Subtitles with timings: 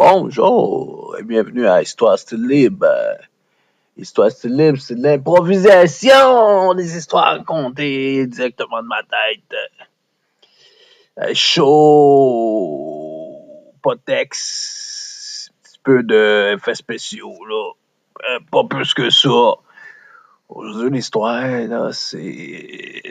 [0.00, 2.86] Bonjour et bienvenue à Histoire Style Libre.
[3.96, 9.56] Histoire Style Libre, c'est l'improvisation, des histoires racontées directement de ma tête.
[11.18, 12.84] Euh, chaud,
[13.82, 17.72] pas de texte, un petit peu d'effets spéciaux, là.
[18.30, 19.54] Euh, pas plus que ça.
[20.48, 23.02] Aujourd'hui, l'histoire, là, c'est.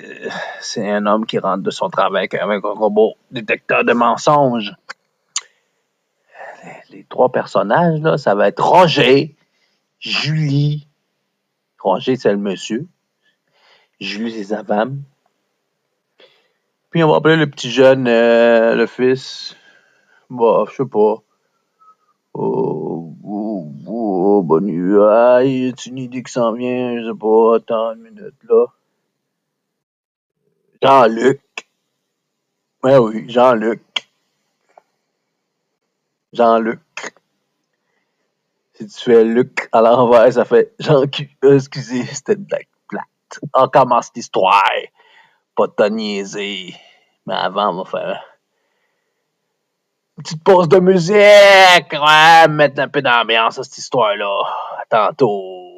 [0.62, 4.74] C'est un homme qui rentre de son travail avec un robot détecteur de mensonges
[6.98, 9.36] les trois personnages, là, ça va être Roger,
[10.00, 10.88] Julie.
[11.80, 12.88] Roger, c'est le monsieur.
[14.00, 15.04] Julie, c'est sa femme.
[16.90, 19.56] Puis on va appeler le petit jeune, euh, le fils.
[20.32, 21.22] Bah, je sais pas.
[22.34, 24.98] Oh, oh, oh, bonne nuit.
[25.00, 27.00] Ah, y a une idée qui s'en vient?
[27.00, 27.58] Je sais pas.
[27.58, 28.66] Attends une minute, là.
[30.82, 31.42] Jean-Luc.
[32.84, 33.82] Ouais, oui, Jean-Luc.
[36.34, 36.80] Jean-Luc.
[38.80, 43.40] Si tu fais Luc à l'envers, ça fait Jean euh, Excusez, c'était une blague plate.
[43.56, 44.64] On commence l'histoire.
[45.56, 46.76] Pas de niaiser.
[47.26, 48.24] Mais avant, on va faire
[50.18, 51.92] une petite pause de musique.
[51.92, 54.42] Ouais, mettre un peu d'ambiance à cette histoire-là.
[54.80, 55.77] À tantôt.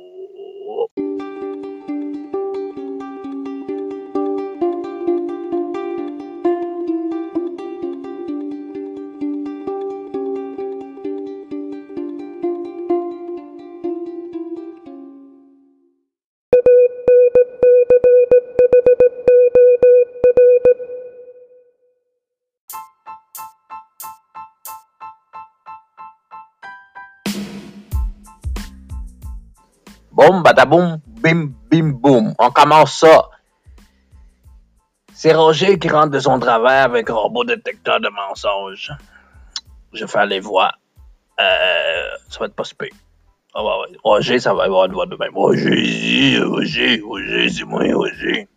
[30.19, 32.33] Boum, badaboum, bim, bim, boum.
[32.37, 33.29] On commence ça.
[35.13, 38.91] C'est Roger qui rentre de son travail avec un robot détecteur de mensonges.
[39.93, 40.73] Je vais faire les voix.
[41.39, 42.89] Euh, ça va être pas super.
[43.53, 45.33] Ah ouais, Roger, ça va avoir une voix de même.
[45.33, 48.49] Roger, Roger, Roger, c'est moi, Roger.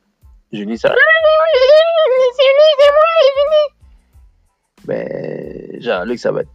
[0.52, 0.96] Julie, ça va?
[0.96, 3.04] C'est lui, c'est moi,
[3.36, 3.68] Julie.
[4.84, 6.50] Ben, Jean-Luc, ça va être.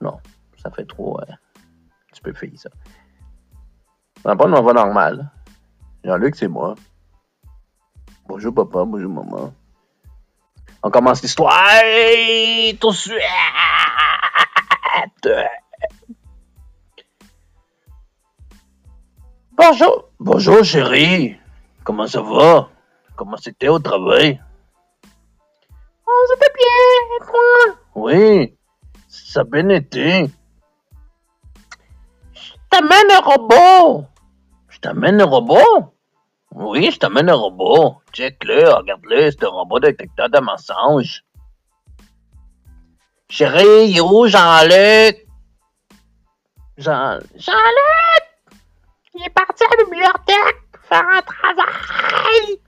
[0.00, 0.18] Non,
[0.62, 1.20] ça fait trop.
[1.20, 1.32] Euh,
[2.12, 2.70] tu peux faire ça.
[4.24, 5.30] On n'a pas une voix normale.
[6.04, 6.74] Jean-Luc, c'est moi.
[8.26, 9.54] Bonjour papa, bonjour maman.
[10.82, 11.80] On commence l'histoire
[12.80, 13.20] tout de suite.
[19.52, 20.10] Bonjour.
[20.20, 21.36] Bonjour chérie.
[21.84, 22.68] Comment ça va?
[23.16, 24.40] Comment c'était au travail?
[26.06, 27.16] Oh, c'était bien.
[27.16, 27.76] Et toi?
[27.94, 28.56] Oui,
[29.08, 30.30] ça a bien été.
[32.70, 34.06] T'amène un robot.
[34.68, 35.94] Je t'amène un robot?
[36.52, 38.00] Oui, je t'amène un robot.
[38.12, 41.24] Check-le, regarde-le, c'est un robot détecteur de mensonges.
[43.30, 45.26] Chérie, il est où Jean-Luc?
[46.78, 47.18] Jean...
[47.36, 48.24] Jean-Luc!
[49.14, 52.60] Il est parti à la bibliothèque faire un travail.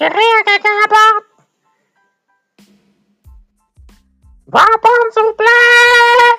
[0.00, 1.26] Chérie, à quelqu'un à la porte.
[4.46, 6.36] Va prendre, s'il vous plaît!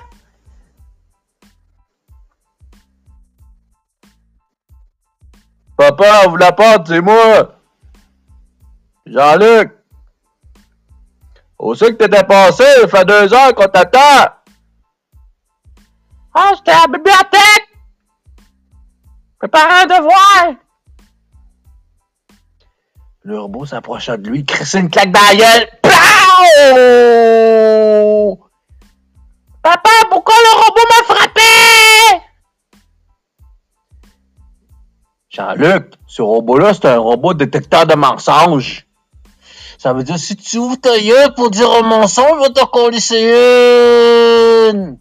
[5.76, 7.60] Papa, ouvre la porte, c'est moi!
[9.06, 9.78] Jean-Luc!
[11.60, 12.64] Où c'est que t'étais passé?
[12.64, 14.26] Ça fait deux heures qu'on t'attend!
[16.34, 17.68] Oh, j'étais à la bibliothèque!
[19.38, 20.56] Préparer un devoir!
[23.24, 25.68] Le robot s'approcha de lui, crissait une claque dans la gueule.
[29.62, 31.40] Papa, pourquoi le robot m'a frappé?
[35.30, 38.88] Jean-Luc, ce robot-là, c'est un robot détecteur de mensonges.
[39.78, 42.98] Ça veut dire, si tu ouvres ta gueule pour dire un mensonge, va te coller
[44.72, 44.98] une.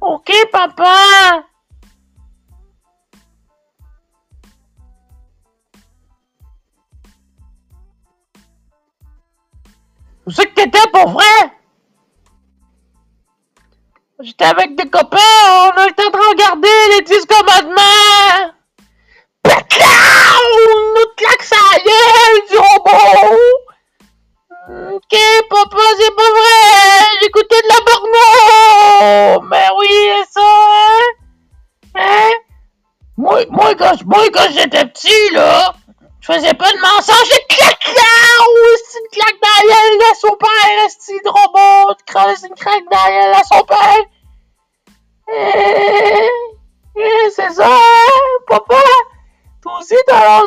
[0.00, 1.44] Ok, papa.
[10.26, 11.52] Où c'est que t'étais pour vrai?
[14.20, 15.18] J'étais avec des copains,
[15.76, 17.26] on était en train de regarder les 10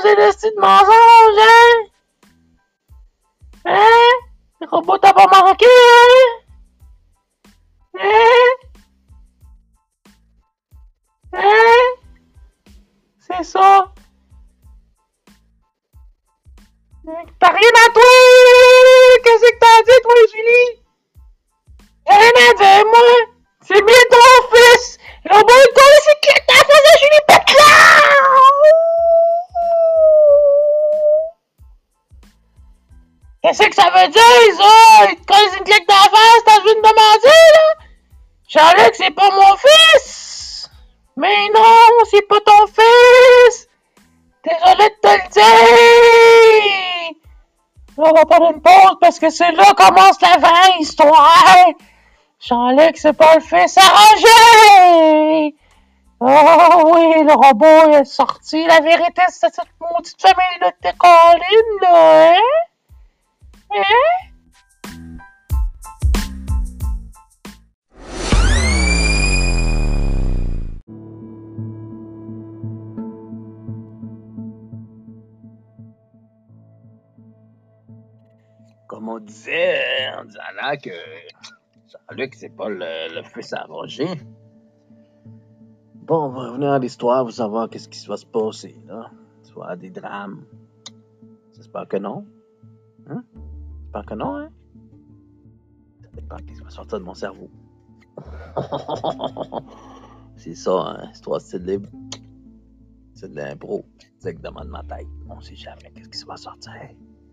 [0.04, 1.86] le style de mensonge, hein?
[3.66, 4.14] Hein?
[4.62, 6.40] Le robot t'a pas manqué, hein?
[8.00, 8.68] Hein?
[11.34, 12.06] Hein?
[13.20, 13.94] C'est ça.
[33.50, 34.22] Qu'est-ce que ça veut dire,
[34.60, 35.10] ça?
[35.10, 37.66] Il te une claque la face, t'as vu me demander, là?
[38.48, 40.70] Jean-Luc, c'est pas mon fils!
[41.18, 41.64] Mais non,
[42.12, 43.68] c'est pas ton fils!
[44.44, 47.16] Désolé de te le dire!
[47.98, 51.66] On va prendre une pause parce que c'est là commence la vraie histoire!
[52.40, 55.56] Jean-Luc, c'est pas le fils arrangé!
[56.20, 58.64] Oh oui, le robot est sorti.
[58.68, 62.69] La vérité, c'est cette maudite famille-là de collines, là, hein?
[78.88, 83.68] Comme on disait, en disant là que Jean-Luc, c'est pas le, le fils à.
[83.68, 83.86] Bon,
[86.26, 89.12] on va revenir à l'histoire pour savoir qu'est-ce qui va se passer, là.
[89.44, 90.44] Soit des drames.
[91.56, 92.26] J'espère que non.
[93.90, 94.50] J'espère que non, hein?
[96.04, 97.50] Ça dépend de ce qui va sortir de mon cerveau.
[100.38, 101.10] c'est ça, hein?
[101.12, 101.90] Histoire c'est de libre.
[103.16, 103.84] C'est de l'impro.
[104.22, 105.08] Directement de ma tête.
[105.28, 106.72] On sait jamais qu'est-ce qui va sortir.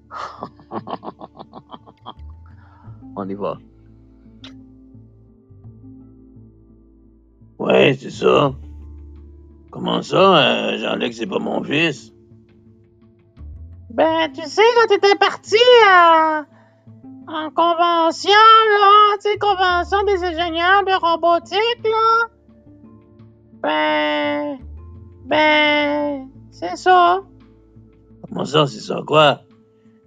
[3.17, 3.59] On y va.
[7.59, 8.55] Ouais, c'est ça.
[9.71, 12.15] Comment ça, euh, Jean-Luc, c'est pas mon fils?
[13.97, 16.43] Ben, tu sais, quand t'étais parti euh,
[17.29, 22.27] en convention, là, tu sais, convention des ingénieurs de robotique, là,
[23.63, 24.59] ben,
[25.25, 27.23] ben, c'est ça.
[28.29, 29.41] Comment ça, c'est ça, quoi?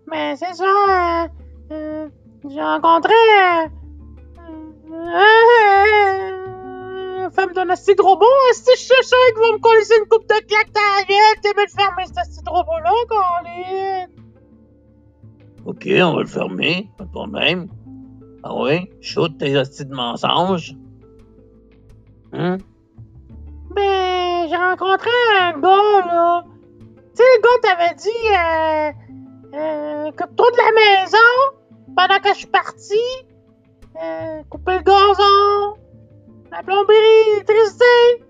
[0.05, 1.27] Ben, c'est ça, euh,
[1.71, 2.09] euh,
[2.47, 3.69] j'ai rencontré euh,
[7.39, 10.27] femme d'un asti de robot, asti, je suis sûr qu'ils vont me coller une coupe
[10.27, 14.07] de claque dans la gueule, t'es bien de fermer cet asti de robot-là, Colin.
[15.65, 17.67] Ok, on va le fermer, pas de problème.
[18.43, 18.89] Ah oui?
[19.01, 20.75] Shoot tes hosties de mensonges.
[22.33, 22.57] Hein?
[23.75, 25.09] Ben, j'ai rencontré
[25.39, 26.43] un gars, là.
[26.45, 31.17] Tu sais, le gars t'avait dit, euh, euh, occupe-toi de la maison
[31.95, 32.99] pendant que je suis parti.
[34.01, 35.77] Euh, couper le gazon,
[36.51, 36.95] la plomberie,
[37.31, 38.25] l'électricité.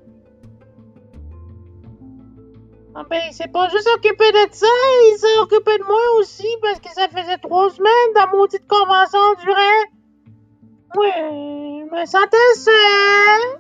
[2.96, 4.68] Ah ben, il s'est pas juste occupé de ça,
[5.14, 9.20] il s'est occupé de moi aussi parce que ça faisait trois semaines dans maudite convention
[9.46, 9.90] durait.
[10.98, 13.60] Oui, je me sentais seul.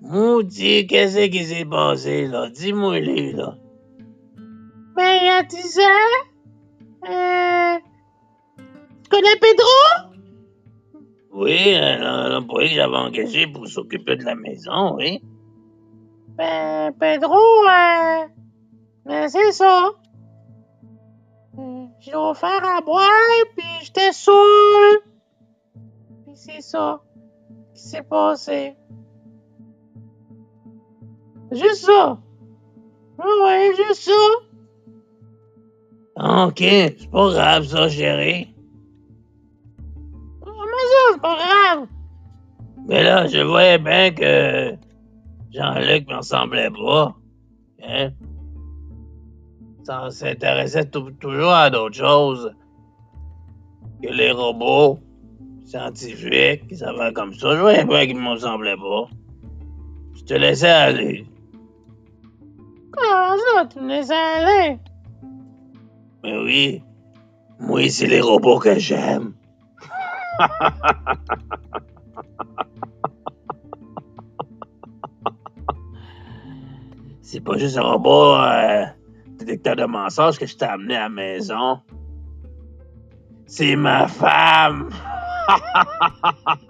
[0.00, 2.48] Maudit, qu'est-ce qui s'est passé, là?
[2.50, 3.56] Dis-moi, les là.
[4.96, 6.20] Ben, il y a 10 ans,
[7.08, 7.78] euh,
[9.02, 10.09] tu connais Pedro?
[11.32, 15.22] Oui, l'employé que j'avais engagé pour s'occuper de la maison, oui.
[16.36, 18.26] Ben, Pedro, euh,
[19.04, 19.90] ben, c'est ça.
[21.58, 23.08] Euh, J'ai offert à boire,
[23.56, 25.02] puis j'étais saoul.
[26.24, 27.00] Puis c'est ça
[27.74, 28.74] qui s'est passé.
[31.52, 32.18] Juste ça.
[33.18, 34.12] Ouais, ouais, juste ça.
[36.46, 38.49] Ok, c'est pas grave, ça, chérie.
[41.10, 41.86] Ça, c'est pas grave?
[42.88, 44.74] Mais là, je voyais bien que
[45.52, 47.14] Jean-Luc me ressemblait pas.
[47.82, 48.10] Hein?
[49.84, 52.54] Ça s'intéressait tou- toujours à d'autres choses
[54.02, 54.98] que les robots
[55.66, 57.54] scientifiques, qui savaient comme ça.
[57.54, 59.08] Je voyais bien qu'il me ressemblait pas.
[60.14, 61.26] Je te laissais aller.
[62.92, 64.78] Comment ça, tu me laisses aller?
[66.22, 66.82] Mais oui,
[67.58, 69.32] moi, c'est les robots que j'aime.
[77.22, 78.84] c'est pas juste un robot euh,
[79.38, 81.78] détecteur de mensonges que je t'ai amené à la maison.
[83.46, 84.90] C'est ma femme.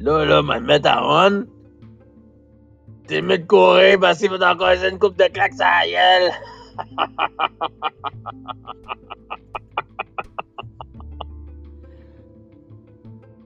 [0.00, 1.44] là, là, me mettre à on.
[3.06, 6.32] T'es mis de courir parce qu'il va encore une coupe de claques sur la gueule.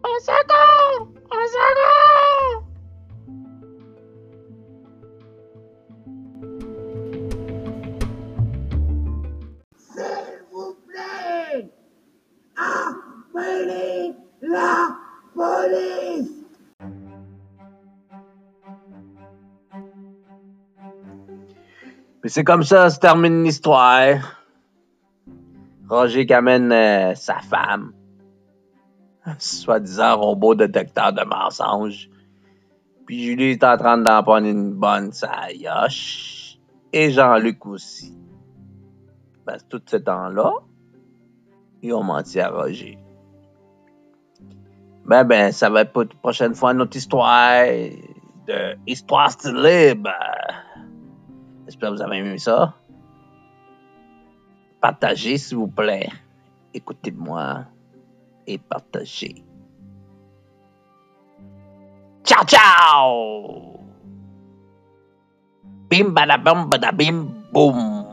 [0.04, 1.18] Un seconde!
[1.30, 2.63] Au secours!
[2.63, 2.63] S'il
[22.24, 24.40] Puis c'est comme ça se termine l'histoire.
[25.86, 27.92] Roger qui amène euh, sa femme,
[29.38, 32.08] soi-disant robot détecteur de mensonges.
[33.04, 36.56] Puis Julie est en train d'en prendre une bonne sailloche.
[36.94, 38.16] Et Jean-Luc aussi.
[39.44, 40.54] Parce que tout ce temps-là,
[41.82, 42.96] ils ont menti à Roger.
[45.04, 50.10] Ben, ben, ça va être pour une prochaine fois notre histoire de Histoire style libre.
[51.74, 52.72] J'espère que vous avez aimé ça.
[54.80, 56.06] Partagez, s'il vous plaît.
[56.72, 57.64] Écoutez-moi
[58.46, 59.42] et partagez.
[62.22, 63.80] Ciao, ciao!
[65.90, 68.03] Bim, badabum, badabim, boum.